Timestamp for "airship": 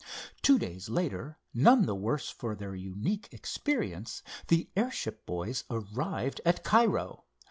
4.75-5.27